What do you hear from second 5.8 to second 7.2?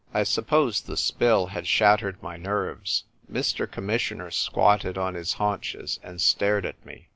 and stared at mc.